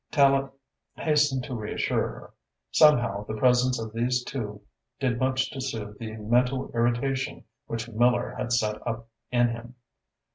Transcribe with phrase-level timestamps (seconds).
[0.11, 0.51] Tallente
[0.95, 2.33] hastened to reassure her.
[2.71, 4.63] Somehow, the presence of these two
[4.99, 9.75] did much to soothe the mental irritation which Miller had set up in him.